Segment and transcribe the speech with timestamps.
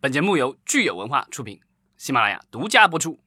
[0.00, 1.58] 本节目由聚友文化出品，
[1.96, 3.18] 喜马拉雅独家播出。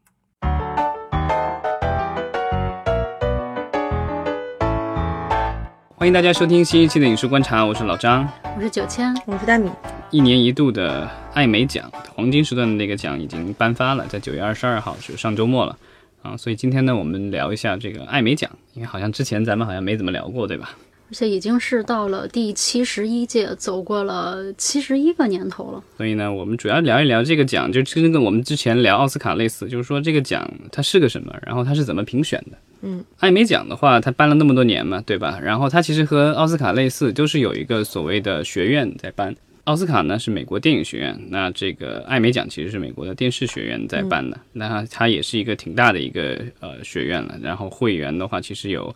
[5.89, 9.69] 欢迎大家收听新一期的影视观察，我是老张，我是九千，我是大米。
[10.11, 15.77] 一年一度的艾美奖黄金时段的那个奖已经颁发了，在九月二十二号，就上周末了
[16.21, 16.37] 啊。
[16.37, 20.69] 所以今天呢，我们聊一下这个艾美奖，因为好像之前咱们好像没怎么聊过，对吧？
[21.11, 25.83] 而且已经是到了第七十一届，走过了七十一个年头了。
[25.97, 32.57] 所以呢，我们主要聊一聊这个奖，就跟跟我们之前聊奥斯卡类似，就是说这个奖它是个什么，然后它是怎么评选的。
[32.83, 35.37] 嗯，艾美奖的话，它办了那么多年嘛，对吧？
[35.43, 39.35] 然后它其实和奥斯卡类似，都是有一个所谓的学院在办。
[39.65, 44.39] 奥斯卡呢是美国电影学院，那这个艾美奖其实是美国的电视学院在办的。
[44.53, 47.37] 那它也是一个挺大的一个呃学院了。
[47.43, 48.95] 然后会员的话，其实有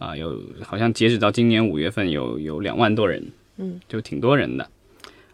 [0.00, 3.22] 啊有好像截止到今年五月份有有两万多人，
[3.58, 4.68] 嗯，就挺多人的。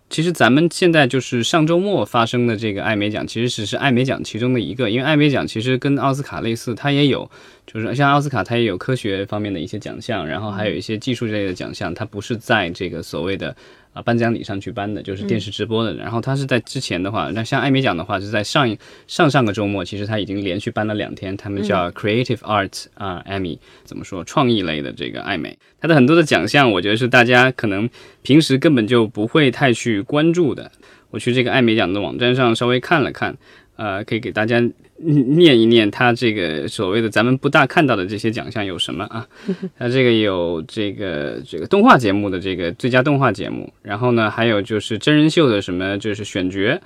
[0.09, 7.29] 其实咱们现在就是上周末发生的这个艾美奖，其实只是艾美奖其中的一个，因为艾美奖其实跟奥斯卡类似，它也有，
[7.67, 13.57] 就是像奥斯卡它也有科学方面的一些奖项，然后还有一些技术类的奖项，它不是在这个所谓的
[13.97, 15.95] 啊颁奖礼上去颁的，就是电视直播的。
[15.95, 27.89] 然后他是在之前的话，那像艾美奖的话是在上一上上个周末，其实他已经连续颁了两天，他们叫 Creative Art 啊、Emmy，怎么说创意类的这个艾美，他的很多的奖项，我觉得是大家可能
[28.21, 30.71] 平时根本就不会太去关注的。
[31.11, 33.35] 我去这个艾美奖的网站上稍微看了看，
[33.77, 34.63] 呃，可以给大家
[34.99, 39.27] 念一念他这个所谓的咱们不大看到的这些奖项有什么啊？
[39.79, 46.81] 他这个有这个这个动画节目的这个最佳动画节目，然后呢还有就是真人秀的什么就是选角，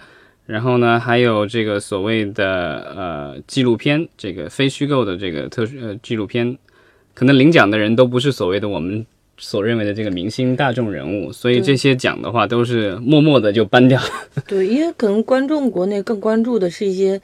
[0.46, 6.58] 然后呢还有这个所谓的呃纪录片，这个非虚构的这个特殊呃纪录片，
[7.14, 9.06] 可能领奖的人都不是所谓的我们。
[9.42, 14.08] 所认为的这个明星大众人物，所以这些奖的话都是默默的就颁掉了。
[14.46, 17.18] 对，因为可能观众国内更关注的是一些，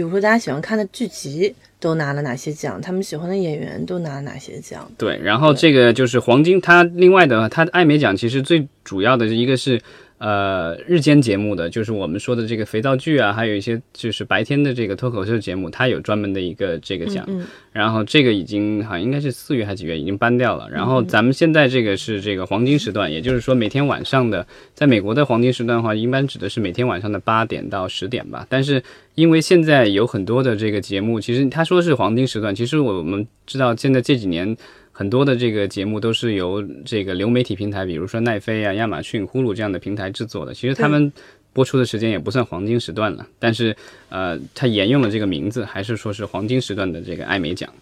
[0.00, 4.90] 比如说大家喜欢看的剧集都拿了哪些奖，他们喜欢的演员都拿了哪些奖。
[4.96, 9.78] 对，然后这个就是黄金，它另外的它艾美奖其实最主要的一个是。
[10.20, 17.26] 呃，日间节目的就是我们说的这个肥皂剧啊，还有一些就是白天的这个脱口秀节目，它有专门的一个这个奖。
[17.72, 20.68] 然后这个已经好像应该是四月还是几月已经搬掉了。
[20.70, 28.46] 然后咱们现在这个是这个黄金时段，也就是说每天晚上的，在美国的黄金时段的话，一般指的是每天晚上的八点到十点吧。
[28.50, 28.82] 但是
[29.14, 34.54] 因为现在有很多的这个节目，其实他说是黄金时段，其实我们知道现在这几年。
[35.00, 40.52] 很多的这个节目都是由这个流媒体平台，比如说奈飞啊、亚马逊、呼噜这样的平台制作的。
[40.52, 41.10] 其实他们
[41.54, 43.74] 播出的时间也不算黄金时段了，但是
[44.10, 47.72] 呃，它沿用了这个名字，还是说是黄金时段的这个艾美奖。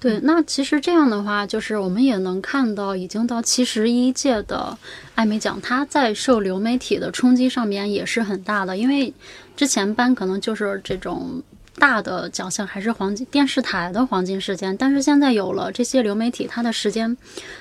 [0.00, 4.76] 对，那其实这样的话，就是我们也能看到，已经到七十一届的
[5.14, 9.14] 艾美奖，它在受流媒体的冲击上面也是很大的，因为
[9.54, 11.40] 之前颁可能就是这种。
[11.80, 17.16] 大的奖项还是黄金电视台的黄金时间，但是现在有了这些流媒体，它的时间，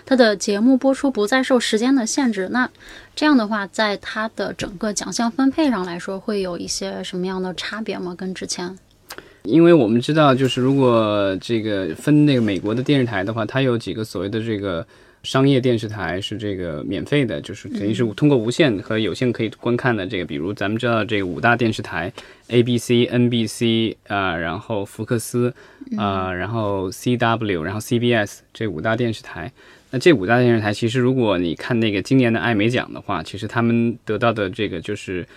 [0.06, 2.50] 它的节目播出不再受时间的限制。
[2.52, 2.69] 那
[3.16, 8.13] 这样的话，在它的整个奖项分配上来说，会有一些什么样的差别吗？
[8.16, 8.78] 跟之前？
[9.44, 14.85] 因为我们知道，就是如果这个分那个美国的电视台的话，它有几个所谓的这个。
[15.24, 20.07] 商业电视台是这个免费的，就是等于是通过无线和有线可以观看的。
[20.07, 22.12] 这个，比如咱们知道这个五大电视台
[22.47, 25.53] ，A B C N B C 啊，然后福克斯
[25.97, 29.52] 啊，然后 C W，然后 C B S 这五大电视台。
[29.91, 35.28] 那这五大电视台，其实如果你看那个今年的艾美奖的话，其实他们得到的这个就是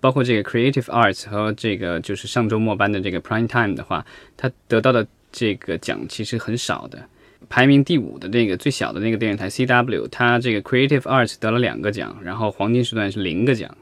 [0.00, 7.02] 包括这个 Creative Arts 和这个就是上周末班的这个 Prime Time 的话，他得到的这个奖其实很少的。
[7.48, 13.76] 排名第五的那个最小的那个电视台 CW，它这个 Creative Arts 得了两个奖，然后黄金时段是零个奖。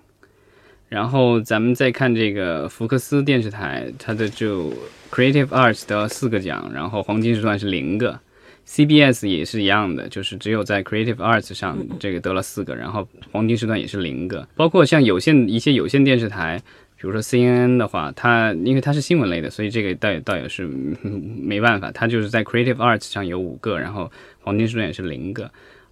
[0.88, 4.72] 然后咱们再看这个福克斯电视台，它的就
[5.10, 8.19] Creative Arts 得了四个奖，然后黄金时段是零个。
[8.66, 14.47] CBS 也是一样的，就是只有在 Creative Arts 上这个得了四个，然后黄金时段也是零个。
[14.54, 16.60] 包括像有线一些有线电视台。
[17.00, 21.91] 比如说 CNN 的话，它因为它是新闻类的，所以这个倒也倒也是没办法。
[21.93, 24.12] 它就是在 Creative Arts 上有五个，然后
[24.43, 25.50] 黄金时段也是零个。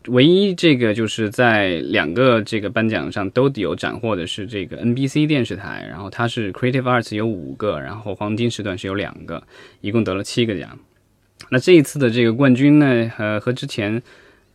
[0.09, 9.43] 唯一这个就是在两个这个颁奖上都有斩获的是这个 NBC 电视台，然后它是 Creative Arts 有五个，然后黄金时段是有两个，
[9.81, 10.79] 一共得了七个奖。
[11.49, 14.03] 那这一次的这个冠军呢，呃，和之前。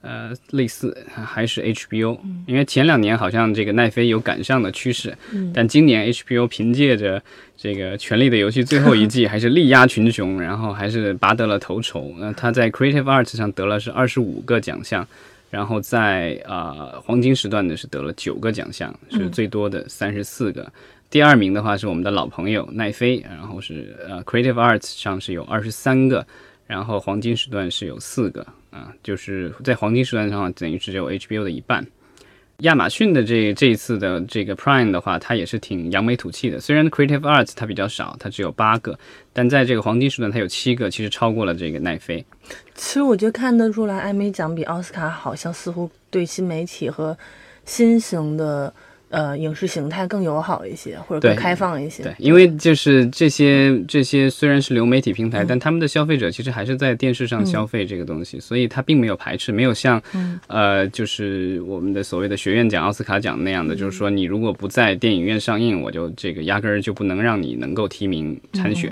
[0.03, 5.17] 呃，类似还是 HBO，因为前两年好像这个奈飞有赶上的趋势，
[5.53, 7.23] 但今年 HBO 凭借着
[7.55, 12.13] 这个《权力的游戏》最后一季 还是力压群雄，然后还是拔得了头筹。
[12.19, 15.07] 那他在 Creative Arts 上得了是二十五个奖项，
[15.49, 20.69] 然后在呃黄金时段呢是得了九个奖项，是最多的三十四个。
[21.09, 26.27] 第二名的话是我们的老朋友奈飞，然后是呃 Creative Arts 上是有二十三个，
[26.67, 31.85] 然后黄金时段是有四个啊，就是在黄金时段上等于是只有 HBO 的一半。
[32.59, 36.59] 亚马逊的这这一次的这个 Prime 的话，它也是挺扬眉吐气的。
[36.59, 38.97] 虽然 Creative Arts 它比较少，它只有八个，
[39.31, 42.25] 但在这个黄金时段它有七个，其实超过了这个奈飞。
[42.73, 47.17] 其实我觉得看得出来，艾美奖比奥斯卡好像似乎对新媒体和
[47.65, 48.73] 新型的。
[49.13, 52.01] 呃，影视形态更友好一些，或者更开放一些。
[52.01, 60.01] 对，因为就是这些这些虽然是流媒体平台，但他们的消费者其实还是在电视上消费这个东西，所以他并没有排斥，没有像
[60.47, 68.91] 呃，就是我们的所谓的学院奖、奥斯卡奖那样的，就是说你如果不在电影院上映，我就这个压根儿就不能让你能够提名参选。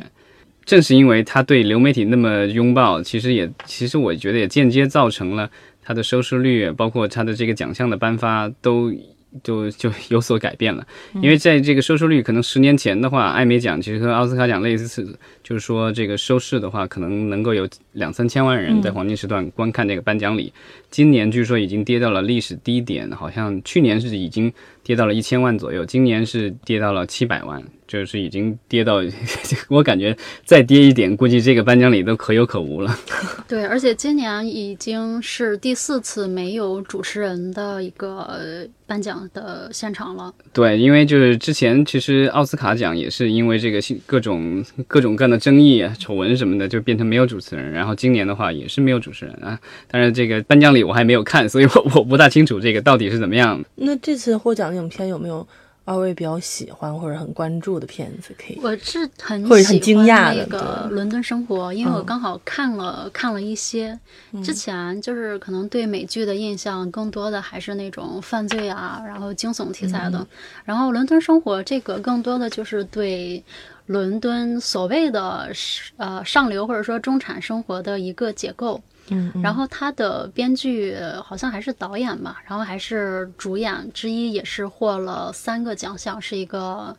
[0.66, 5.50] 正是因为他对流媒体那么拥抱，其实也其实我觉得也间接造成了
[5.82, 8.94] 他的收视率，包括他的这个奖项的颁发都。
[9.44, 10.86] 就就有所改变了，
[11.16, 15.18] 因为在这个收视率，可能十年前的话，艾美奖其实和奥斯卡奖类似，
[15.52, 20.54] 就是说这个收视的话，可能能够有两三千万人在黄金时段观看这个颁奖礼。
[20.90, 24.52] 今年据说已经跌到了历史低点，好像去年是已经
[24.82, 27.62] 跌到了一千万左右，今年是跌到了七百万。
[27.86, 29.02] 就是已经跌到，
[29.68, 30.16] 我感觉
[30.46, 32.98] 再跌一点，估计这个颁奖礼都可有可无了。
[33.50, 40.34] 对，而且今年已经是第四次没有主持人的一个颁奖的现场了。
[40.54, 47.72] 对，因为就是之前其实奥斯卡奖也是因为这个各种各种各样的争议、丑闻什么的，就变成没有主持人。
[47.72, 49.60] 然后今年的话也是没有主持人啊。
[49.90, 53.62] 但是这个颁奖礼我还没有看，所以我 我不大清楚这个到底是怎么样。
[53.76, 55.46] 那这次获奖的影片有没有？
[55.84, 58.60] 二位比较喜欢或者很关注的片子，可以。
[58.62, 64.00] 我是很或者很惊讶那个《伦敦生活》，因为我刚好看了看了一些。
[64.44, 70.26] 之前就是可能对美剧的印象更多的还是那种犯罪啊，然后惊悚题材的。
[70.64, 73.44] 然后《伦敦生活》这个更多的就是对
[73.92, 75.52] 伦敦所谓的
[75.98, 78.82] 呃上流或者说中产生活的一个结构。
[79.10, 86.96] 嗯，然后他的编剧好像还是导演吧，然后还是主演之一，也是获了三个奖项，是一个。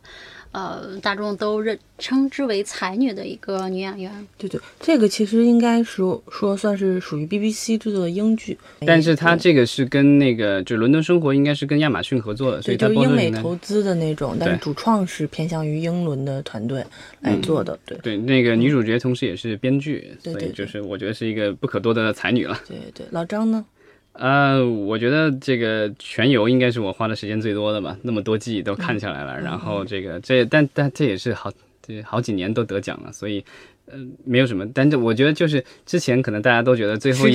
[0.53, 4.27] 呃，大众都认称之为才女的一个女演员。
[4.37, 16.85] 对对，这个其实应该说说算是属于 BBC 制作的英剧，但是它这个是跟那个就伦敦生活应该是跟亚马逊合作的，所以就是英美投资的那种，但是主创是偏向于英伦的团队
[17.19, 17.77] 来做的。
[17.85, 22.59] 对对，那个女主角同时也是编剧，所以就是我觉得是一个不可多得的才女了。
[22.67, 23.65] 对对，老张呢？
[24.13, 31.51] 呃，我觉得这个全游应该是我花的时间最多的吧，那么多季都看下来了，然后这个这但但这也是好
[31.81, 33.43] 这好几年都得奖了，所以。
[33.85, 37.33] 呃，没有什么，但是我觉得就是之前可能大家都觉得最后一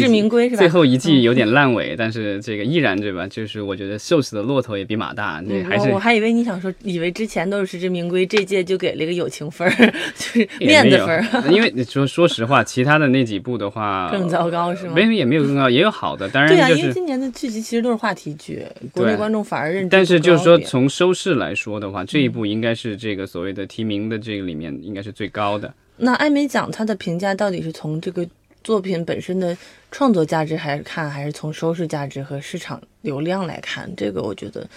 [0.57, 3.27] 最后一季有点烂尾，但是这个依然对吧？
[3.29, 11.53] 就是我觉得瘦死的骆驼也比马大，那还是我还以为你想说，以为之前都是实至名归，这届就给了一个友情分儿， 就是面子分儿。
[11.53, 14.95] 因为你说说实话，其他的那几部的话更糟糕是吗？
[14.95, 25.73] 没有也没有更糟，也有好的，当然对啊，因为今年的剧集其实都是话题剧，国内观众反而认知但是就是说从收视来说的话，这一部应该是这个所谓的提名的这个里面应该是最高的。
[25.99, 28.27] 那艾美奖它的评价到底是从这个
[28.65, 29.57] 作品本身的
[29.91, 33.91] 创作价值还是看，还是从收视价值和市场流量来看？
[33.97, 34.69] 这个我觉得，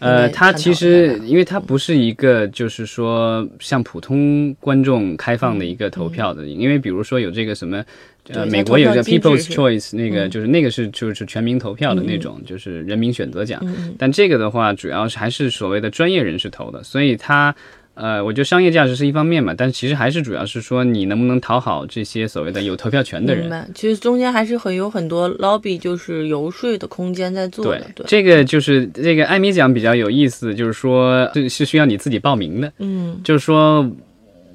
[0.00, 7.84] 呃，它其实因为它不是一个就是说向普通观众开放的一个投票的，因为比如说有这个什么，
[8.30, 13.62] 呃，美国有个 People's Choice，那个就是那个是就是全民投票的那种，就是人民选择奖。
[13.96, 17.54] 但这个的话，主要是还是所谓的专业人士投的，所以它。
[17.96, 23.44] 呃，我觉得商业价值是一方面嘛，但其实还是主要是说你能不能讨好这些所谓的有投票权的人。
[23.44, 27.86] 明白，其实中间还是很有很多 lobby，就是游说的空间在做的。
[27.94, 32.70] 对，这个就是这个艾米奖比较有意思，就是说这是需要你自己报名的。
[32.80, 33.90] 嗯，就是说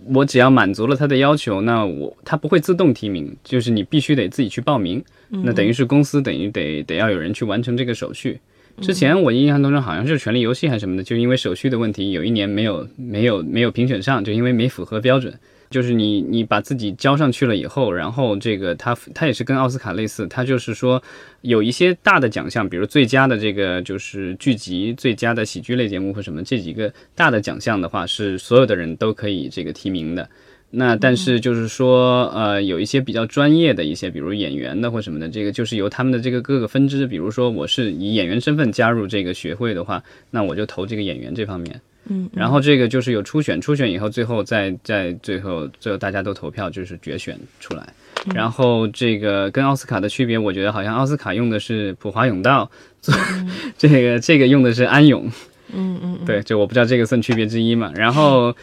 [0.05, 5.03] 我只要满足了他的要求，那我他不会自动提名，就是你必须得自己去报名。
[5.29, 8.39] 那等于是公司等于得得要有人去完成这个手续。
[8.81, 15.33] 之前我印象当中好像是《权力游戏》还是什么的，就因为手续的问题，有一年没有没有没有评选上，就因为没符合标准。
[15.69, 21.01] 就是你你把自己交上去了以后，然后这个他他也是跟奥斯卡类似，他就是说
[21.39, 30.27] 有一些大的奖项，比如最佳的这个就是剧集、最佳的喜剧类节目或什么这几个大的奖项的话，是所有的人都可以这个提名的。
[30.73, 41.81] 那但是就是说，呃，有一些比较专业的一些，比如演员的或什么的，这个就是由他们的这个各个分支，比如说我是以演员身份加入这个学会的话，那我就投这个演员这方面。
[42.05, 47.87] 嗯，然后这个就是有初选，初选以后最后再再最后最后大家都投票就是决选出来。
[48.33, 52.69] 然后这个跟奥斯卡的区别，我觉得好像奥斯卡用的是普华永道，
[53.01, 53.13] 做
[53.77, 55.29] 这个这个用的是安永。
[55.73, 57.91] 嗯嗯，对，就我不知道这个算区别之一嘛。
[57.95, 58.55] 然后，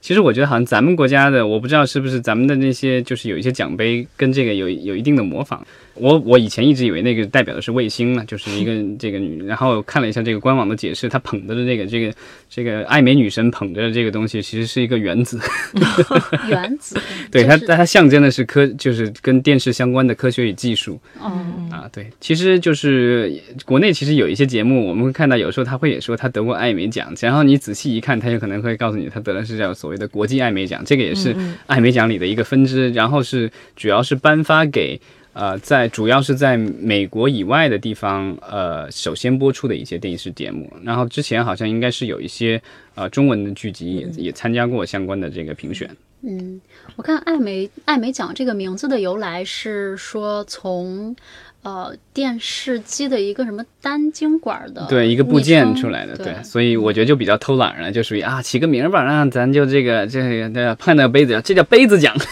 [0.00, 5.64] 其实我觉得好像咱们国家的，我不知道是不是咱们的那些，就是有一些奖杯跟这个有有一定的模仿。
[5.94, 12.14] 我我以前一直以为那个代表的是卫星嘛，就是一个 这个女，然后看了一下这个官网的解释，她捧着的这个这个
[12.48, 15.40] 这个爱美女神捧着的这个东西，其实是一个原子。
[16.48, 16.96] 原子，
[17.30, 21.00] 对它，就是它象征的是科，就是跟电视相关的科学与技术。
[21.20, 21.30] 哦，
[21.70, 23.32] 啊，对，其实就是
[23.64, 31.34] 国内其实有一些节目，我们会看到有时候他会也说他得过艾美奖，然后你仔细一看，他有可能会告诉你他得的是叫所谓的国际艾美奖，这个也是
[31.66, 35.00] 艾美奖里的一个分支，然后是主要是颁发给
[35.34, 42.60] 呃在主要是在美国以外的地方呃首先播出的一些电视节目，然后之前好像应该是有一些
[42.94, 45.90] 呃中文的剧集也也参加过相关的这个评选。
[46.22, 46.58] 嗯，
[46.96, 51.14] 我看艾美艾美奖这个名字的由来是说从
[51.62, 62.16] 呃电视机的一个什么单晶管的对，一个部件出来的，对，所以我觉得就比较偷懒了，就属于啊，起个名儿吧，让咱就这个这个这碰到杯子，这叫杯子奖。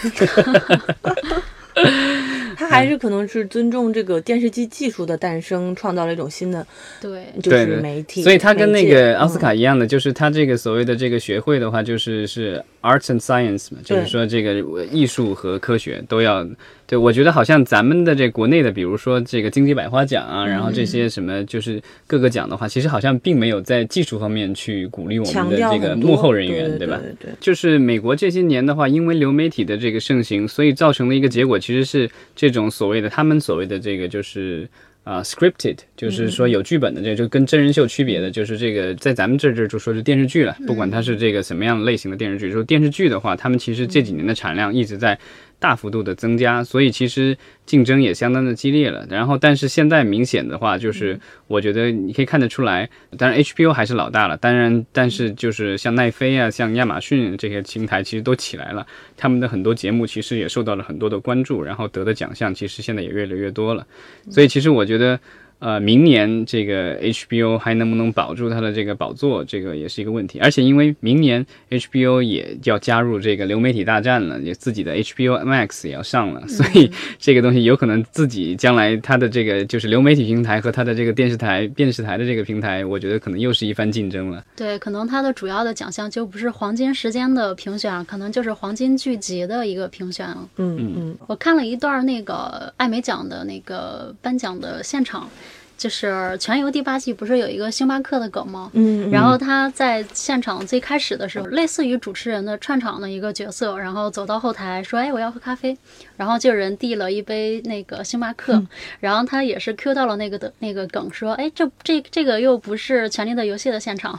[2.73, 6.65] 他还是可能是尊重这个电视机技术的诞生，创造了一种新的
[6.99, 7.25] 对。
[7.41, 16.47] 就是媒体，所以它跟那个奥斯卡一样的，就是它这个所谓的这个学会的话，就是是 arts and science 嘛，就是说这个艺术和科学都要。
[16.85, 26.99] 对，我觉得好像咱们的这国内的，比如说这个金鸡百花奖啊，然后这些什么就是各个奖的话，其实好像并没有在技术方面去鼓励我们的这个幕后人员，对对吧？
[27.01, 34.69] 对对就是美国这些年的话，因为流媒体的这个盛行，所以造成的一个结果，其实是这种所谓的他们所谓的这个就是。
[35.03, 42.51] 啊、s c r i p t e d 就是说有剧本的，这就跟真人秀区别的，就是这个在咱们这这就说是电视剧了，不管它是这个什么样类型的电视剧。
[42.51, 45.19] 说电视剧的话，他们其实这几年的产量一直在
[45.63, 49.07] 大幅度的增加，所以其实竞争也相当的激烈了。
[49.09, 51.17] 然后，但是现在明显的话，就是
[51.47, 63.87] 我觉得你可以看得出来，当然 HBO 还是老大了，当然，但是就是像奈飞啊、像亚马逊这些平台，其实都起来了，他们的很多节目其实也受到了很多的关注，然后得的奖项其实现在也越来越多了。
[64.29, 65.17] 所以其实我觉得。
[65.63, 70.37] 呃，明年这个 HBO 还能不能保住它的这个宝座，这个也是一个问题。
[70.39, 84.43] 而且因为明年 HBO 也要加入这个流媒体大战了，也自己的 HBO Max 也要上了，所以这个东西有可能自己将来它的这个就是流媒体平台和它的这个电视台电视台的这个平台，我觉得可能又是一番竞争了。
[84.57, 90.27] 对，可能它的主要的奖项就不是黄金时间的评选，可能就是黄金剧集的一个评选。
[90.57, 95.29] 嗯嗯我看了一段那个艾美奖的那个颁奖的现场，
[95.77, 98.69] 就是《全游》第八季不是有一个星巴克的梗吗？
[98.73, 105.77] 嗯，然后他在现场最开始的时候，类似于主持人的串场的一个角色，然后走到后台说：“哎，我要喝咖啡。”
[106.15, 108.61] 然后就有人递了一杯那个星巴克，
[109.01, 114.17] 然后他也是 Q 到了那个的那个梗，说：“哎，这这这个又不是《权力的游戏》的现场。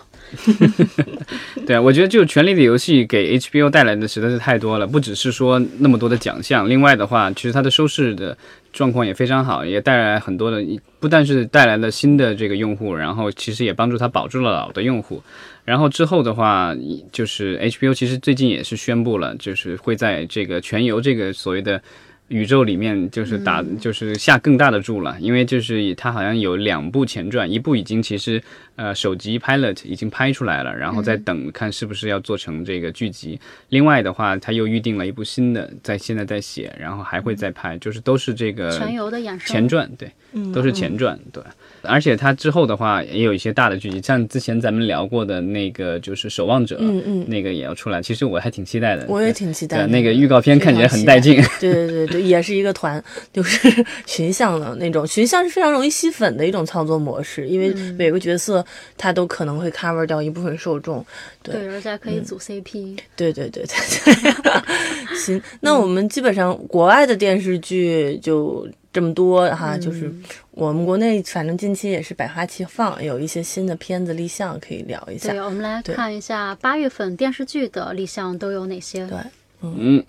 [1.67, 8.37] 对啊，我觉得就《权力的游戏》给 HBO 带来的实在是太多了，不只是说那么多的奖项，另外的话，其实它的收视的
[8.75, 10.61] 状况也非常好，也带来很多的，
[10.99, 15.23] 不但是带来了新的这个用户，然后其实也帮助他保住了老的用户。
[15.65, 16.75] 然后之后的话，
[17.13, 21.81] 就是 HBO 其实最近也是宣布了，就是会在这个全游这个所谓的
[22.29, 28.43] 宇宙里面，就是打、就是下更大的注了，因为就是它好像有两部前传，一部已经其实
[28.77, 33.39] 呃手机 pilot 已经拍出来了，然后再等看是不是要做成这个剧集。
[33.69, 40.11] 另外的话，他又预定了一部新的，在现在在写，然后还会再拍，就是都是这个全游的衍生前传，对，
[40.53, 41.43] 都是前传，对。
[41.83, 48.01] 而且他之后的话也有一些大的剧集，像之前咱们聊过的那个就是《守望者》，嗯嗯那个也要出来。
[48.01, 49.87] 其实我还挺期待的，我也挺期待的。
[49.87, 51.43] 那个预告片看起来很带劲。
[51.61, 53.03] 对对对对，也是一个团，
[53.33, 55.07] 就是 群像的那种。
[55.07, 58.65] 群像是非常容易吸粉的一种操作模式，因为每个角色
[58.97, 61.05] 他都可能会 cover 掉一部分受众。
[61.43, 62.99] 对对，而且还可以组 CP。
[63.17, 65.17] 对对对对对。
[65.19, 70.13] 行，那我们基本上国外的电视剧就这么多哈，就是
[70.53, 75.41] 我们国内反正近期也是百花齐放，有一些新的片子立项可以聊一下对，。
[75.41, 79.07] 我们来看一下八月份电视剧的立项都有哪些。
[79.07, 79.19] 对
[79.63, 80.05] 嗯，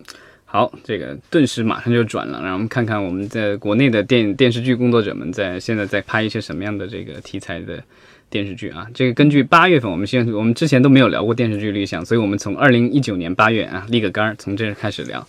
[0.45, 7.83] 好，这个顿时马上就转了，让我们看看我们在国内的电电视剧工作者们在现在在拍一些什么样的这个题材的
[8.29, 8.87] 电视剧啊。
[8.93, 15.27] 这个根据八月份，我们现在我们之前都没有聊过电视剧立项，所以我们从二零一九年八月啊立个杆儿，从这儿开始聊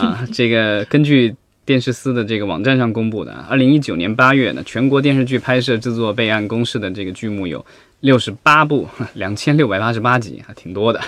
[0.00, 0.26] 啊。
[0.32, 1.34] 这个根据。
[1.66, 7.66] 电视司的这个网站上公布的，二零一九年八月呢，全国电视剧拍摄制作备案公示的这个剧目有
[8.00, 11.00] 六十八部， 两千六百八十八集，还挺多的。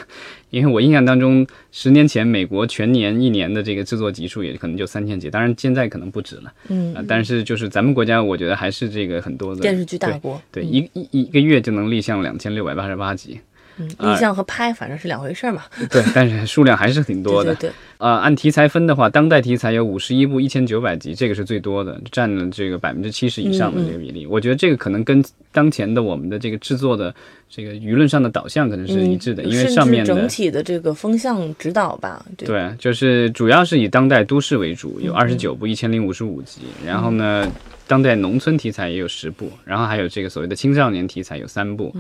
[0.51, 6.53] 因为我印象当中，十年前美国全年一年的这个制作集数也可能就三千集，当然现在可能不止了。
[6.69, 13.39] 嗯啊，但是就是咱们国家，我觉得还是这个很多的电视剧大国，对，一一一个月就能立项两千六百八十八集，
[13.79, 15.63] 嗯，立项和拍反正是两回事儿嘛。
[15.91, 17.55] 对，但是数量还是挺多的。
[17.55, 24.27] 对 对对，呃，按题材分的话，当代题材有五十一部，一千九百集，这个是最多的，占了这个百分之七十以上的这个比例。
[24.27, 27.15] 我觉得这个可能跟当前的我们的这个制作的
[27.49, 36.61] 这个舆论上的导向可能是一致的，嗯因为上面的整体的这个风向指导吧，对对，就是主要是以当代都市为主，有二十九部，一千零五十五集。
[36.85, 37.51] 然后呢，
[37.89, 41.93] 当代农村题材也有十部，然后还有这个所谓的青少年题材有三部，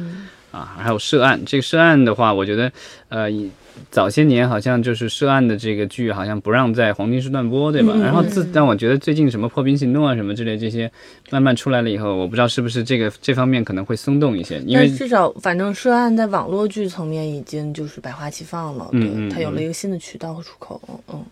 [0.52, 1.40] 啊，还有涉案。
[1.47, 2.71] 这个涉案的话，我觉得，
[3.09, 3.50] 呃，以
[3.90, 7.95] 早些年好像就是涉案的这个剧，好像不让在黄金时段播，对吧？
[7.97, 10.90] 然后自但我觉得最近什么破冰行动啊什么之类这些
[11.30, 21.25] 慢慢出来了以后，我不知道是不是这个这方面可能会松动一些，因为但至少反正涉案在网络剧层面已经就是百花齐放了，对，它有了一个新的渠道和出口，嗯。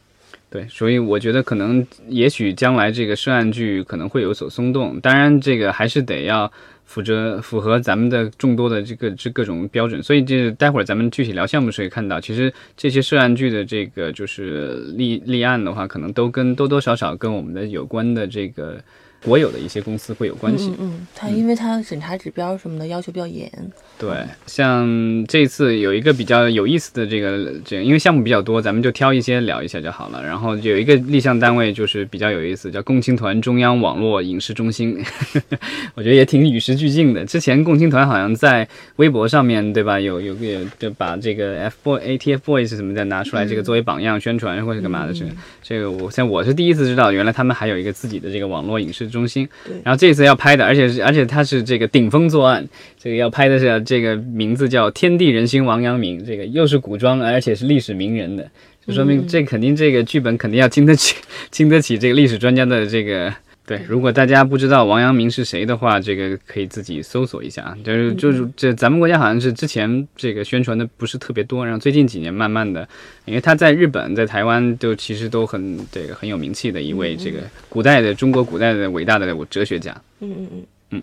[0.57, 6.51] 对，所以我觉得可能也许将来这个涉案剧可能会有所松动，当然这个还是得要
[6.87, 18.81] 符合符合咱们的众多的这个这各种标准，所以这待会儿咱们具体聊项目时也看到，其实这些涉案剧的这个就是立立案的话，可能都跟多多少少跟我们的有关的这个
[19.25, 20.69] 国有的一些公司会有关系。
[20.79, 23.51] 嗯嗯，它因为它审查指标什么的要求比较严，
[23.99, 24.09] 对，
[24.47, 30.23] 像这次有一个比较有意思的这个，这因为项目比较多，咱们就挑一些聊一下就好了。
[30.23, 35.03] 然后有一个立项单位就是比较有意思，叫共青团中央网络影视中心，
[35.95, 37.25] 我觉得也挺与时俱进的。
[37.25, 45.31] 之前共青团好像在微博上面对吧，有有个就把这个 F boy ATF boys 什么的拿出来，这个作为榜样宣传或者干嘛的这个
[45.63, 49.49] 这个我像我是第一次知道，原来他们还有一个自己的这个网络影视中心。
[49.65, 52.67] 对然后这次要拍的，而且是而且他是这个顶风作案，
[52.99, 58.51] 这个要拍的是这个名字叫《天地人心王阳明》，这个又是古装，而且是历史名人的，
[58.87, 61.15] 就说明这肯定这个剧本肯定要经得起
[61.51, 63.33] 经得起这个历史专家的这个。
[63.67, 67.77] 对，如果大家不知道王阳明是谁的话，这个可以自己搜索一下啊。
[67.83, 72.89] 就是就是这咱们国家好像是之前这个宣传的不是特别多，然后最近几年慢慢的，
[73.25, 79.95] 因为他在日本、在台湾都其实都很这个很有名气的一位这个古代的中国古代的伟大的哲学家。
[80.21, 80.63] 嗯嗯。
[80.93, 81.03] 嗯，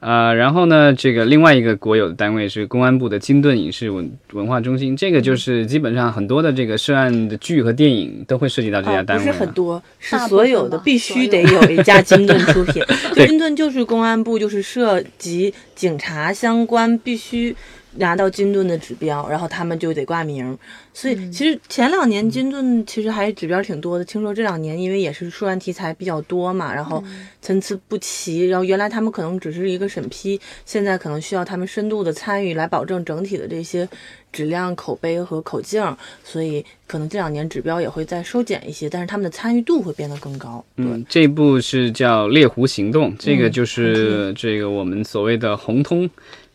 [0.00, 12.80] 呃，然后呢，这个另外一个国有的单位是公安部的金盾影视文文化中心，这个就是基本上很多的这个涉案的剧和电影都会涉及到这家单位、啊是很多，是所有的必须得有有一家金盾出品。
[13.26, 17.56] 金盾就是公安部，就是涉及警察相关必须
[17.98, 20.56] 拿到金盾的指标，然后他们就得挂名。
[20.92, 27.02] 所以其实前两年金盾其实还指标挺多的，听说这两年因为也是涉案题材比较多嘛，然后
[27.40, 33.88] 参差不齐，然后原来他们可能只是一个审批，现在可能需要他们深度的参与来保证整体的这些
[34.32, 40.64] 质量、口碑和口径，所以可能这两年指标也会再收减一些，但是他们的参与度会变得更高。
[40.74, 46.10] 对，嗯，这部是叫《猎狐行动》，这个嗯就是这个我们所谓的红通，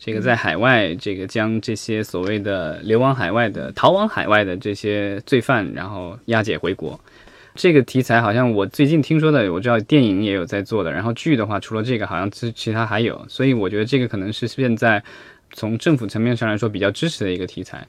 [0.05, 6.99] 这个在海外，这个将这些所谓的流亡海外的、逃往海外的这些罪犯，然后押解回国。
[7.55, 15.01] 这个题材好像我最近听说的，我知道电影也有在做的，然后剧的话，除了这个，好像其其他还有，所以我觉得这个可能是现在
[15.53, 17.87] 从政府层面上来说比较支持的一个题材。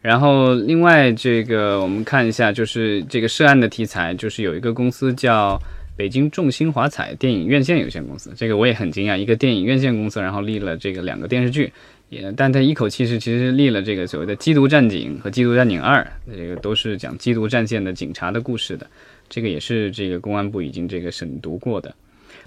[0.00, 5.56] 然后另外这个我们看一下，就是这个涉案的题材，就是有一个公司叫
[5.96, 11.72] 北京众星华彩电影院线有限公司，这个我也很惊讶，一个电影院线公司，然后立了这个两个电视剧，
[12.08, 16.02] 也但他一口气是其实立了这个所谓的《缉毒战警》和《缉毒战警二》，
[16.36, 18.86] 这个都是讲缉毒战线的警察的故事的，
[19.28, 21.94] 这个也是这个公安部已经这个审读过的。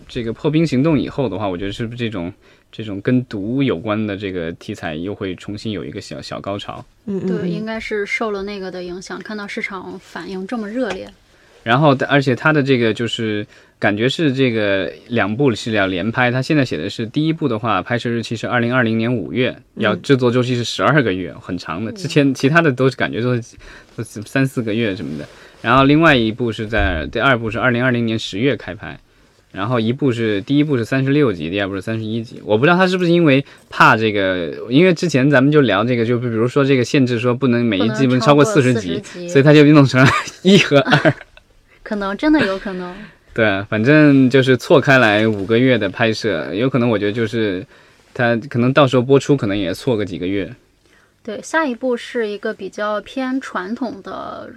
[0.08, 2.32] 这个破冰行动以后的话，我觉得是不是这种
[2.72, 6.86] 这种跟毒有关的这个题材又会重新有一个小小高潮？
[7.06, 11.10] 嗯嗯，对，嗯应该是受了那个的影响，看到市场反应这么热烈，
[11.68, 13.46] 然后，而且它的这个就是
[13.78, 16.32] 感觉是这个两部是要连拍。
[16.32, 21.92] 它现在写的是第一部的话，拍摄日期是二零二零年五月，要制作周期是十二个月，很长的。
[21.92, 23.42] 之前其他的都是感觉都是
[23.98, 25.28] 都是三四个月什么的。
[25.62, 28.98] 然后另外一部是在第二部是二零二零年十月开拍，
[29.52, 32.42] 然后一部是第一部是三十六集，第二部是三十一集。
[32.46, 40.10] 我不知道他是不是因为怕这个，因为之前咱们就聊这个，就比如说这个限制说不能每一季不能超过四十集，集，所以他就弄成了
[40.44, 41.14] 一和二。
[41.88, 42.94] 可能真的有可能。
[43.34, 47.66] 对，反正就是错开来五个月的拍摄，有可能我觉得就是
[48.14, 50.54] 他可能到时候播出可能也错个几个月。
[51.24, 54.52] 对，下一部是一个比较偏传统的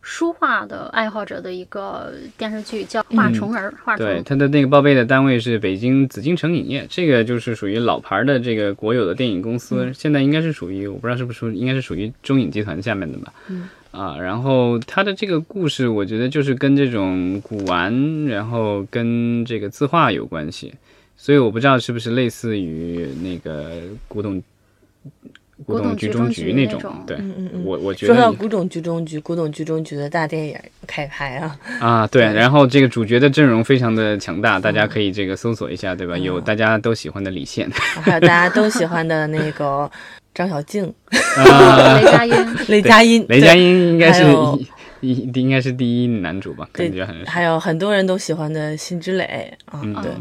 [0.00, 3.70] 书画的爱好者的一个电视剧，叫《画虫儿》。
[3.84, 4.04] 画虫。
[4.04, 13.32] 对，它的那个报备的单位是北京紫禁城影业，这个就是属于老牌的这个国有的电影公司，现在应该是属于我不知道是不是属，应该是属于中影集团下面的吧。
[13.48, 13.68] 嗯。
[13.92, 20.74] 啊，然后他的这个故事，我觉得就是跟这种古玩，然后跟这个字画有关系，
[21.16, 24.42] 所以我不知道是不是类似于那个古董。
[25.64, 36.18] 古董局中局那种，对，嗯嗯嗯，我我觉得说到古董局中局，古董局中局的大电影开拍啊啊，对，然后这个主角的阵容非常的强大，大家可以这个搜索一下，对吧？
[36.18, 39.88] 有大家都喜欢的李现，还有大家都喜欢的那个
[40.34, 44.24] 张小静， 雷佳 音，雷佳音，雷佳音应该是
[45.00, 46.68] 一应该是第一男主吧？
[46.72, 50.12] 感觉很还有很多人都喜欢的辛芷蕾啊，对。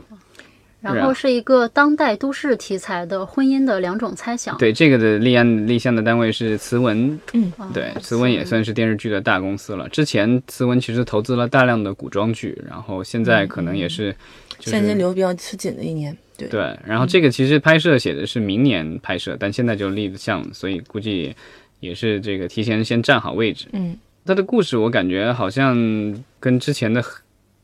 [0.81, 4.57] 然后是一个当代都市题材的婚姻的两种猜想。
[4.57, 9.87] 对，这个的立案立项的单位是慈文，嗯，对，慈文也算是电视剧的大公司了。
[9.89, 14.15] 之前慈文其实投资了大量的古装剧，然后现在可能也是
[14.59, 16.17] 现金流比较吃紧的一年。
[16.35, 21.35] 对对，然后这个其实拍摄写的是明年拍摄，但现在就立项，所以估计
[21.79, 23.67] 也是这个提前先站好位置。
[23.73, 25.75] 嗯，他的故事我感觉好像
[26.39, 27.03] 跟之前的。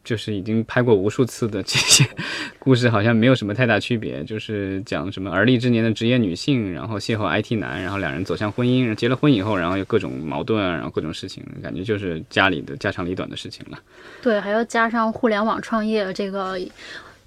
[0.08, 2.08] 就是已经拍过无数次的这些
[2.58, 4.24] 故事，好像没有什么太大区别。
[4.24, 13.78] 就是讲什么而立之年的职业女性，然后邂逅 IT 男，然后两人走向婚姻，结了婚以后，然后有各种矛盾啊，然后各种事情，感觉就是家里的家长里短的事情了。
[14.22, 16.58] 对，还要加上互联网创业，这个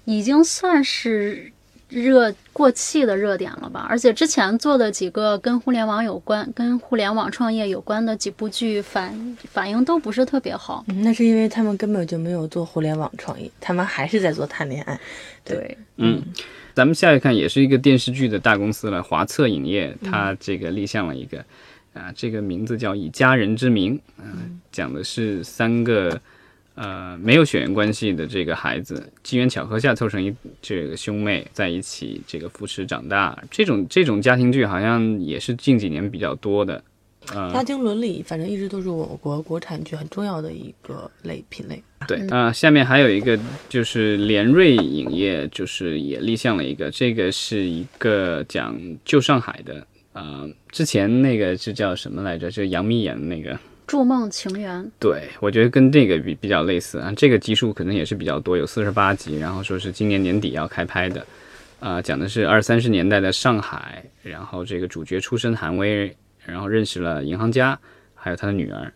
[0.05, 1.51] 已经算是。
[1.91, 3.85] 热过气的热点了吧？
[3.89, 10.85] 而且之前做的几个跟互联网有关、跟互联网创业有关的几部剧反反应都不是特别好。
[11.03, 14.97] 那是因为他们根本就没有做互联网创业，他们还是在做谈恋爱。
[15.43, 16.21] 对，嗯，
[16.73, 21.43] 咱们下一看也是一个电视剧的大公司了，华策影业，它这个立项了一个
[21.93, 26.21] 啊，这个名字叫《以家人之名》，嗯，讲的是三个。
[26.75, 36.81] 呃，没有血缘关系的这个孩子，机缘巧合下凑成一这个兄妹在一起，这个扶持长大，这种这种家庭剧好像也是近几年比较多的。
[37.35, 41.83] 呃，家庭伦理反正一直都是我国国产剧很重要的一个类品类。
[42.07, 43.37] 对啊，下面还有一个
[43.69, 49.85] 就是联瑞影业，就是也立项了一个，这个是一个讲旧上海的。
[50.13, 52.49] 呃，之前那个是叫什么来着？
[52.49, 53.59] 就杨幂演的那个。
[53.91, 61.25] 筑梦情缘，对我觉得跟这个比比较类似啊，这个集数可能也是比较多，有四十八集，然后说是今年年底要开拍的，
[61.81, 67.77] 啊，讲的是二三十年代的上海，然后这个主角出身寒微，然后认识了银行家，
[68.15, 68.93] 还有他的女儿，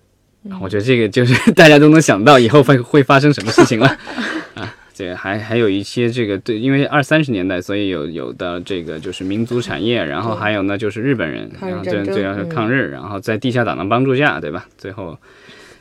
[0.61, 3.87] 我觉得这个就是 大家都能想到以后会会发生什么事情了
[4.53, 4.73] 啊。
[4.97, 14.65] 这还还有一些这个对，因为二三十年代，所以有有的这个就是民族产业，然后还有呢就是日本人，然后这这要是抗日，然后在地下党的帮助下，对吧？
[14.77, 15.17] 最后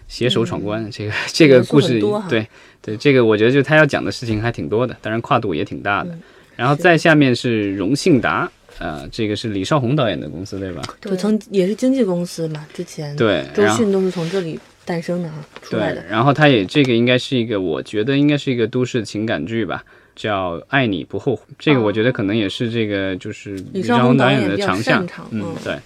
[0.08, 2.44] 携手闯关，这个 这个故事，对
[2.82, 6.10] 对，这个我觉得就他要讲的事情还挺多的，当然跨度也挺大的。
[6.56, 8.50] 然后再下面是荣信达，
[8.80, 10.82] 呃，这个是李少红导演的公司，对吧？
[11.00, 14.58] 对，曾也是经纪公司嘛，之前对周迅都是从这里。
[14.84, 16.04] 诞生的哈，出来的。
[16.06, 21.42] 然后它也这个应该是一个，我觉得应该是一个都市情感剧吧，叫《爱你不后悔》。
[21.58, 25.06] 这个我觉得可能也是这个就是李少红导演的长项。
[25.30, 25.76] 嗯，对。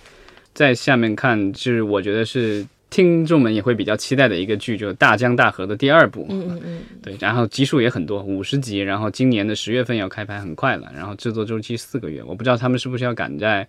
[0.55, 6.27] 在下面看，就是我觉得是听众们也会比较期待的一个剧，就是《大江大河》的第二部。
[6.29, 6.81] 嗯嗯嗯。
[7.01, 10.91] 对，然后集数也很多，五十集，然后今年的十月份要开拍，很快了。
[10.97, 13.67] 然后制作周期四个月，我不知道他们是不是要赶在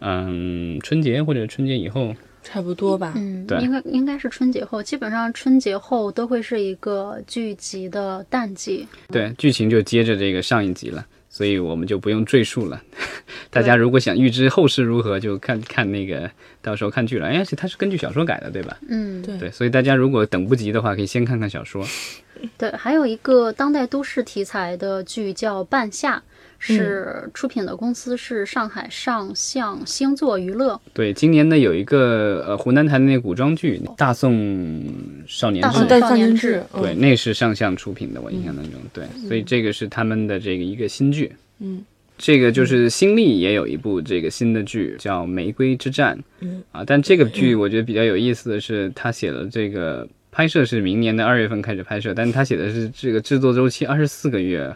[0.00, 2.14] 嗯春节或者春节以后。
[2.42, 8.86] 差不多吧，嗯，对，应该应该是春节后，基本上春节后都会是一个剧集的淡季。
[9.08, 12.82] 对，剧情就接着这个上一集了，所以我们就不用赘述了。
[13.50, 16.30] 大家如果想预知后事如何，就看看那个
[16.62, 17.26] 到时候看剧了。
[17.26, 18.78] 哎，它是根据小说改的，对吧？
[18.88, 21.84] 嗯，对对，所以大家如果等不及的话，可以先看看小说。
[22.56, 26.16] 对，还有一个当代都市题材的剧叫《半夏》。
[26.62, 30.78] 是出品的公司是上海上象星座娱乐。
[30.92, 34.84] 对，今年呢有一个呃湖南台的那个古装剧《大宋
[35.26, 41.32] 少年志》，大宋少年志，对，那是上象出品的，我印象当中，对，所以这个是他们的这个一个新剧。
[41.60, 41.82] 嗯，
[42.18, 46.14] 这个就是新力也有一部这个新的剧叫《玫瑰之战》。
[46.40, 54.70] 嗯啊，但这个剧我觉得比较有意思的是，他写了这个拍摄是明年的二月份开始拍摄，但是他写的是这个制作周期二十四个月。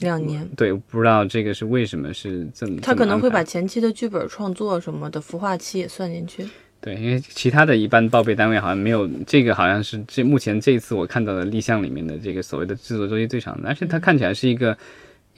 [0.00, 2.80] 两年，对，不知道这个是为什么是这么。
[2.80, 6.46] 他可能会把前期的剧本创作什么的孵化期也算进去。
[6.80, 14.76] 对，因为其他的一般报备单位好像没有这个，好像是这目前这一次我看到的立项里面的这个所谓的制作周期最长的，而且它看起来是一个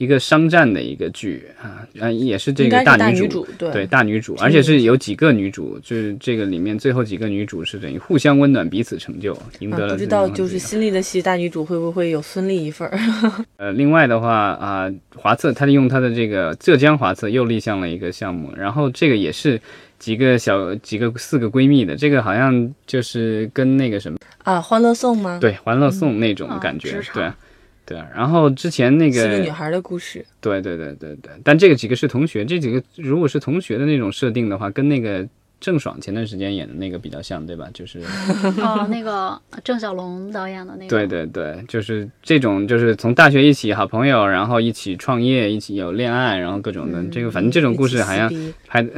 [0.01, 9.95] 一个商战的一个剧啊，啊也是这个大女主，对对大女主，而且是有几个女主，就是这个里面最后几个女主是等于互相温暖，彼此成就，赢得了、啊。
[9.95, 12.97] 不知道就是新立的戏大女主会不会有孙俪一份儿？
[13.57, 19.61] 呃，另外的话啊，华策他利用他的这个浙江华策又立项了一个项目，然后这个也是
[19.99, 25.37] 几个小几个四个闺蜜的，这个好像就是跟那个什么啊，欢乐颂吗？
[25.39, 27.31] 对，欢乐颂那种感觉，嗯对。
[27.91, 35.27] 对，然后之前那个四个女孩的故事，对对对对对，但这个几个是同学，这几个如果是同学的那种设定的话，跟那个
[35.59, 37.67] 郑爽前段时间演的那个比较像，对吧？
[37.73, 37.99] 就是
[38.63, 48.93] 哦，那个郑晓龙导演的那个，对对对，就是这种，就是从大学一起好朋友，然后一起创业，一起有恋爱，然后各种的，嗯、这个反正这种故事好像一起拍的，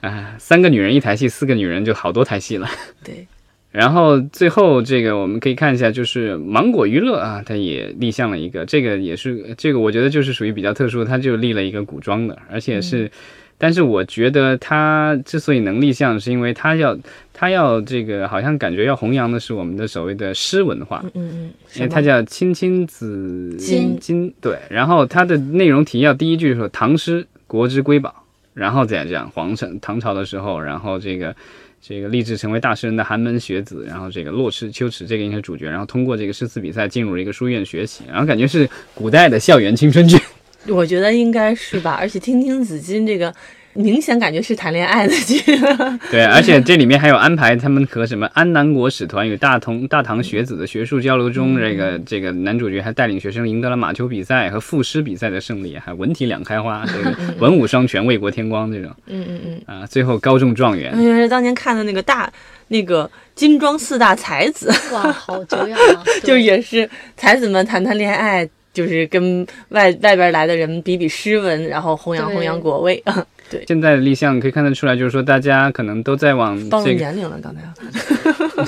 [0.00, 2.66] 啊， 三个女人一台戏，四个女人就好多台戏了。
[3.04, 3.26] 对。
[3.72, 13.10] 然后最后这个我们可以看一下，就是芒果娱乐啊，它也立项了一个，这个也是这个我觉得就是属于比较特殊，它就立了一个古装的，而且是，嗯、
[13.56, 16.98] 但是我觉得它之所以能立项，是因为它要
[17.32, 31.34] 它要这个好像感觉要弘扬的是我们的所谓的诗文化，嗯嗯，因为它叫青青子衿衿，对，然后它的内容提要第一句说唐诗国之瑰宝，然后再讲皇城唐朝的时候，然后这个。
[31.84, 40.16] 这个立志成为大诗人的寒门学子，然后这个洛池秋池这个应该是主角，然后通过这个诗词比赛进入了一个书院学习，然后感觉是古代的校园青春剧。
[40.68, 43.34] 我觉得应该是吧，而且听听子衿这个。
[43.74, 45.40] 明显感觉是谈恋爱的剧，
[46.10, 62.30] 对，而且这里面还有安排他们和什么安南国使团与大同大唐学子的学术交流中，这个这个男主角还带领学生赢得了马球比赛和赋诗比赛的胜利，还文体两开花， 这个文武双全，为国添光这种，嗯嗯嗯，啊，最后高中状元，原来是当年看的那个大
[62.68, 68.48] 那个金装四大才子，哇，好久远啊，就也是才子们谈谈恋爱。
[68.74, 73.22] 就是跟外外边来的人比比诗文，然后弘扬弘扬国威啊。
[73.52, 77.60] 对，现在的立项可以看得出来，就是说大家可能都在往暴露这个年龄了，刚才。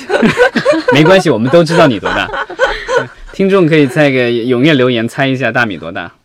[0.93, 2.29] 没关系，我们都知道你多大。
[3.33, 6.13] 听众可以在个踊跃留言猜一下大米多大。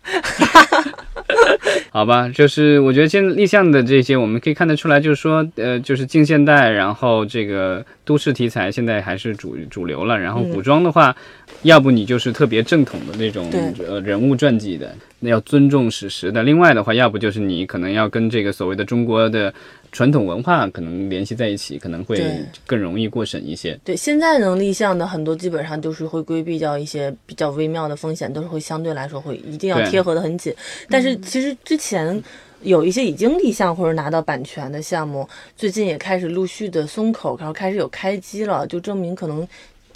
[1.91, 10.17] 好吧，就是我觉得现在立项的这些，我们可以看得出来，就是说，呃，就是近现代，然后这个都市题材现在还是主主流了。
[10.19, 11.15] 然后古装的话，
[11.63, 13.49] 要不你就是特别正统的那种
[13.85, 19.53] 呃人物传记的，那要尊重史实的；另外的话，要不就是你可能要跟这个所谓的中国的
[19.91, 22.23] 传统文化可能联系在一起，可能会
[22.65, 23.77] 更容易过审一些。
[23.83, 30.53] 对，现在能立项的很多基本上都是会规避掉一些比较微妙的风险，都是会相对来说会一定要贴合的很紧。
[30.89, 32.23] 但是其实之前
[32.61, 39.47] 有一些已经立项或者拿到版权的项目，最近也开始陆续的松口，然后开始有开机了，就证明可能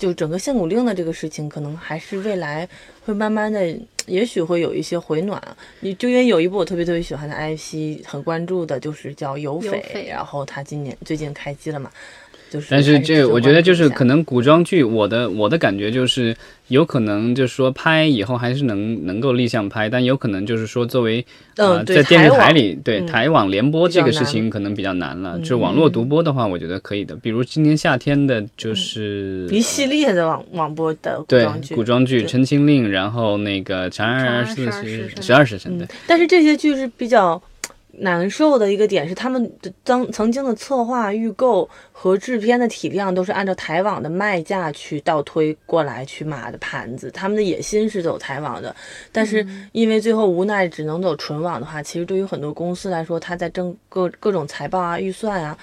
[0.04, 2.68] 就整个限古令的这个事情，可能还是未来
[3.06, 3.74] 会慢慢的，
[4.06, 5.42] 也许会有一些回暖。
[5.80, 11.90] 你就因为有一部我特别特别喜欢的 IP，很关注的就是叫《有匪》，然后他今年最近开机了嘛。
[12.50, 16.36] 就是、但是这我觉得就是可能能古装剧，我的我的感觉就是
[16.68, 25.40] 有可能就是说拍以后还是能能够立项拍，但有可能就是说作为呃在电视台里对嗯台网联播这个事情可能比较难了。
[25.40, 27.16] 就网络独播的话，我觉得可以的。
[27.16, 37.42] 比如今年夏天的就是一系列的网网播的古对装剧，古装剧《陈情令》，然后那个《长安二十四时辰十二时辰》对嗯，但是这些剧是比较
[38.00, 48.76] 难受的一个点是，他们的当曾经的策划、预购和制片的体量都是按照台网的卖价去倒推过来去码的盘子，他们的野心是走台网的，
[49.12, 55.58] 但是因为最后无奈只能走纯网的话，其实对于很多公司来说，它在挣各各种财报啊、预算啊，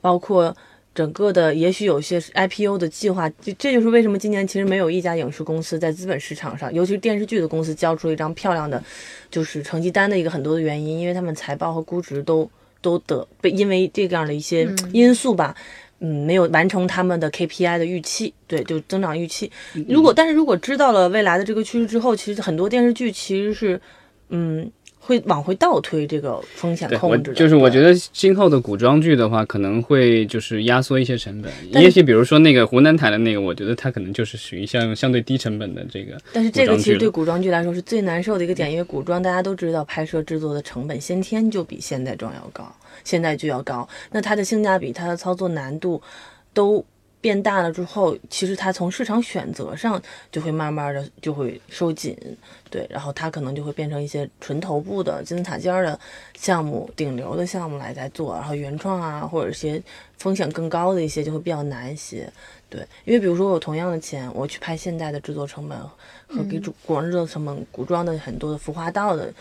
[0.00, 0.54] 包括。
[0.96, 8.82] 整个的也许有些 IPO 的计划，这这就是为什么今年其实没有一家影视公司在资本市场上，尤其是电视剧的公司交出了一张漂亮的，
[9.30, 15.54] 就是成绩单的一个很多的原因，因为他们财报和估值都都得被因为这样的一些因素吧，
[16.00, 19.52] 嗯，没有完成他们的 KPI 的预期，对，就增长预期。
[19.88, 23.78] 如果但是如果知道了未来的这个趋势之后，其实很多电视剧其实是，
[24.30, 24.72] 嗯。
[25.06, 31.52] 会往回倒推这个风险控制的，就是我觉得得今后的古装剧的话，可能会就是压缩一些成本。
[31.70, 36.18] 也许比如说那个湖南台的那个，我觉得它可能就是属于相相对低成本的这个。
[36.32, 46.02] 但是这个其实对古装剧来说是最难受的一个点，因为古装大家都知道拍摄制作的成本先天就比现代装要高，现代剧要高，那它的性价比、它的操作难度
[46.52, 46.84] 都
[47.26, 52.16] 变大了之后，其实它从市场选择上就会慢慢的就会收紧，
[52.70, 55.98] 对，然后它可能就会变成一些纯头部的金字塔尖儿的
[56.38, 59.82] 项目、顶流的项目来在做，然后原创啊或者一些
[60.18, 62.32] 风险更高的一些就会比较难一些，
[62.70, 65.76] 对，因为比如说我同样的钱，我去拍现代的制作成本
[66.28, 69.34] 和给主古装制作成本、古装的很多的服化道的。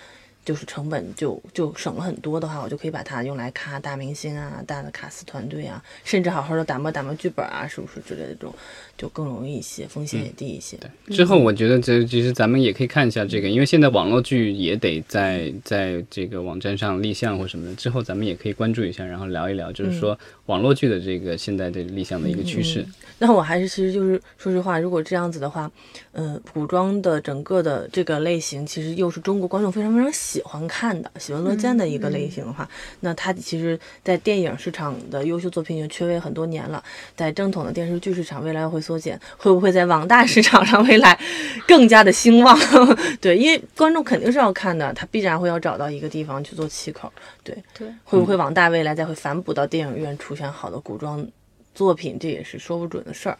[0.45, 8.53] 就是成本就就省了很多的话，我就可以把它用来卡大明星啊、大的卡司团队啊，甚至好好的打磨打磨剧本啊，是不是之类的这种，
[8.95, 10.77] 就更容易一些，风险也低一些。
[10.77, 22.85] 对，之后我觉得这其实咱们也可以看一下这个，因为现在网络剧也得在在这个网站上立项或什么的，之后咱们也可以关注一下，然后聊一聊，就是说网络剧的这个现在的立项的一个趋势。
[23.17, 25.71] 那我还是其实就是说实话，如果这样子的话，
[26.11, 32.67] 嗯，古装的整个的这个类型，其实又是中国观众非常非常喜欢看的、喜闻乐见的一个类型的话，
[32.99, 36.83] 那它其实，在电影市场的优秀作品已经缺位很多年了，
[37.15, 41.17] 在正统的电视剧市场未来会缩减，会不会在网大市场上未来
[41.65, 42.59] 更加的兴旺？
[43.21, 47.09] 对，因为观众肯定是要看的，他必然会要找到一个地方去做气口。
[47.45, 51.25] 对对，会不会网大未来再会反哺到电影院出现好的古装？
[51.73, 53.37] 作品这也是说不准的事儿。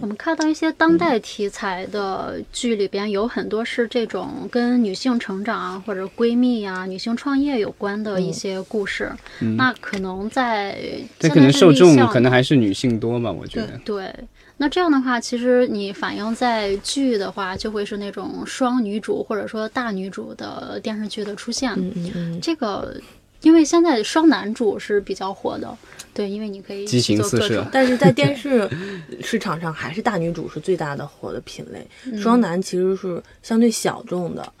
[0.00, 9.10] 我们看到一些当代题材的剧里边，有很多是这种跟女性成长啊，或者闺蜜啊、女性创业有关的一些故事。
[9.56, 10.78] 那可能在
[11.18, 13.80] 这可能受众可能还是女性多吧，我觉得。
[13.84, 14.14] 对，
[14.58, 21.72] 那这样的话，其实你反映在剧的话，就会是那种双女主或者说大女主的电视剧的出现。
[21.74, 23.00] 嗯，这个。
[23.42, 25.76] 因为现在双男主是比较火的，
[26.14, 27.66] 对，因为你可以激情四射。
[27.72, 28.68] 但是在电视
[29.20, 34.52] 市场上，还是大女主是最大的火的品类，双男其实是相对小众的。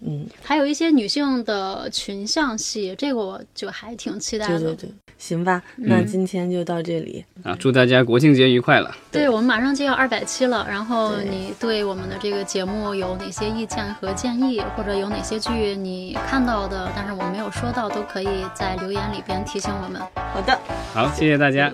[0.00, 4.58] 嗯，还有一些女性的群像戏，这个我就还挺期待的。
[4.58, 7.54] 对对对，行吧，那今天就到这里啊！
[7.60, 8.90] 祝大家国庆节愉快了。
[9.12, 20.00] 对我们马上就要二百期了，然后你对我们的这个节目有哪些意见和建议，或者有哪些剧你看到的，但是我没有说到，都可以在留言里边提醒我们。
[20.32, 20.58] 好的，
[20.94, 21.70] 好，谢谢大家。